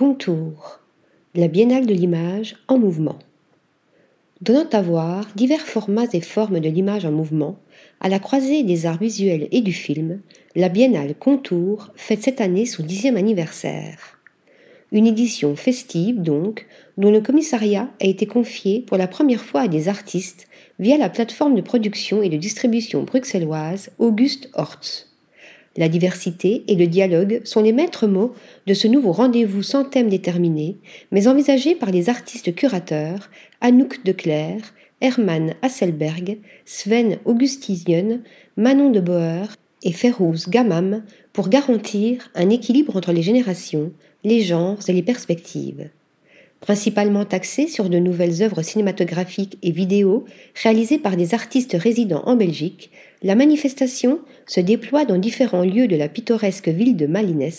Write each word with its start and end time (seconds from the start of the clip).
Contour, 0.00 0.80
la 1.34 1.46
Biennale 1.46 1.84
de 1.84 1.92
l'image 1.92 2.56
en 2.68 2.78
mouvement. 2.78 3.18
Donnant 4.40 4.70
à 4.72 4.80
voir 4.80 5.28
divers 5.36 5.66
formats 5.66 6.06
et 6.14 6.22
formes 6.22 6.58
de 6.58 6.70
l'image 6.70 7.04
en 7.04 7.12
mouvement, 7.12 7.58
à 8.00 8.08
la 8.08 8.18
croisée 8.18 8.62
des 8.62 8.86
arts 8.86 8.96
visuels 8.96 9.46
et 9.52 9.60
du 9.60 9.74
film, 9.74 10.22
la 10.56 10.70
Biennale 10.70 11.14
Contour 11.14 11.90
fête 11.96 12.22
cette 12.22 12.40
année 12.40 12.64
son 12.64 12.82
dixième 12.82 13.18
anniversaire. 13.18 14.18
Une 14.90 15.06
édition 15.06 15.54
festive 15.54 16.22
donc, 16.22 16.66
dont 16.96 17.12
le 17.12 17.20
commissariat 17.20 17.90
a 18.00 18.06
été 18.06 18.24
confié 18.24 18.80
pour 18.80 18.96
la 18.96 19.06
première 19.06 19.44
fois 19.44 19.60
à 19.60 19.68
des 19.68 19.88
artistes 19.88 20.48
via 20.78 20.96
la 20.96 21.10
plateforme 21.10 21.56
de 21.56 21.60
production 21.60 22.22
et 22.22 22.30
de 22.30 22.38
distribution 22.38 23.02
bruxelloise 23.02 23.90
Auguste 23.98 24.48
Hortz. 24.54 25.09
La 25.76 25.88
diversité 25.88 26.64
et 26.66 26.74
le 26.74 26.88
dialogue 26.88 27.42
sont 27.44 27.62
les 27.62 27.72
maîtres 27.72 28.08
mots 28.08 28.34
de 28.66 28.74
ce 28.74 28.88
nouveau 28.88 29.12
rendez-vous 29.12 29.62
sans 29.62 29.84
thème 29.84 30.08
déterminé, 30.08 30.76
mais 31.12 31.28
envisagé 31.28 31.76
par 31.76 31.92
les 31.92 32.08
artistes 32.08 32.54
curateurs 32.54 33.30
Anouk 33.60 34.04
Declerc, 34.04 34.74
Hermann 35.00 35.54
Hasselberg, 35.62 36.38
Sven 36.64 37.18
Augustinian, 37.24 38.18
Manon 38.56 38.90
de 38.90 39.00
Boer 39.00 39.46
et 39.84 39.92
Férouz 39.92 40.48
Gamam 40.48 41.04
pour 41.32 41.48
garantir 41.48 42.30
un 42.34 42.50
équilibre 42.50 42.96
entre 42.96 43.12
les 43.12 43.22
générations, 43.22 43.92
les 44.24 44.42
genres 44.42 44.78
et 44.88 44.92
les 44.92 45.02
perspectives. 45.02 45.88
Principalement 46.60 47.24
axée 47.32 47.68
sur 47.68 47.88
de 47.88 47.98
nouvelles 47.98 48.42
œuvres 48.42 48.62
cinématographiques 48.62 49.58
et 49.62 49.70
vidéo 49.70 50.26
réalisées 50.62 50.98
par 50.98 51.16
des 51.16 51.32
artistes 51.32 51.76
résidant 51.78 52.22
en 52.26 52.36
Belgique, 52.36 52.90
la 53.22 53.34
manifestation 53.34 54.20
se 54.46 54.60
déploie 54.60 55.06
dans 55.06 55.16
différents 55.16 55.64
lieux 55.64 55.88
de 55.88 55.96
la 55.96 56.08
pittoresque 56.08 56.68
ville 56.68 56.96
de 56.96 57.06
Malines, 57.06 57.50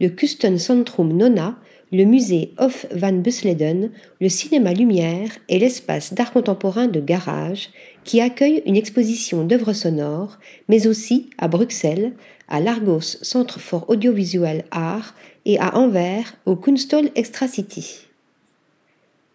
le 0.00 0.58
Centrum 0.58 1.12
Nona, 1.14 1.58
le 1.92 2.04
musée 2.04 2.54
Hof 2.58 2.86
van 2.90 3.12
Busleden, 3.12 3.90
le 4.18 4.28
cinéma 4.30 4.72
Lumière 4.72 5.28
et 5.50 5.58
l'espace 5.58 6.14
d'art 6.14 6.32
contemporain 6.32 6.88
de 6.88 7.00
Garage, 7.00 7.68
qui 8.04 8.22
accueille 8.22 8.62
une 8.64 8.76
exposition 8.76 9.44
d'œuvres 9.44 9.74
sonores, 9.74 10.38
mais 10.68 10.86
aussi 10.86 11.28
à 11.36 11.48
Bruxelles, 11.48 12.12
à 12.48 12.60
l'Argos 12.60 13.00
Centre 13.00 13.60
for 13.60 13.88
Audiovisual 13.90 14.64
Art 14.70 15.14
et 15.44 15.58
à 15.58 15.76
Anvers 15.76 16.34
au 16.46 16.56
Kunstol 16.56 17.10
Extra 17.14 17.46
City. 17.46 18.06